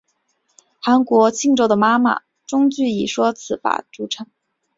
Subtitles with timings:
[0.79, 4.25] 韩国庆州的妈妈钟据说以此法铸成。